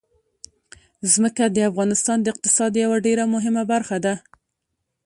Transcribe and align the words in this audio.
ځمکه 1.13 1.43
د 1.49 1.57
افغانستان 1.69 2.17
د 2.21 2.25
اقتصاد 2.33 2.71
یوه 2.83 2.97
ډېره 3.05 3.23
مهمه 3.33 3.63
برخه 3.71 3.97
ده. 4.05 4.13